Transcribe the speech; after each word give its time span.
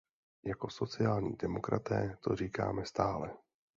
Jako 0.45 0.69
sociální 0.69 1.35
demokraté 1.35 2.17
to 2.21 2.35
říkáme 2.35 2.85
stále. 2.85 3.33